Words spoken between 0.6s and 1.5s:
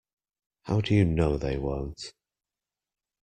How do you know